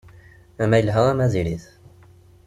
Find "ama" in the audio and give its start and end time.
0.59-0.77, 1.11-1.27